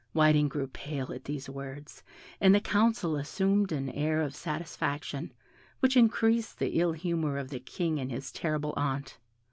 [0.13, 2.01] Whiting grew pale at these words,
[2.39, 5.31] and the council assumed an air of satisfaction,
[5.79, 9.19] which increased the ill humour of the King and his terrible aunt.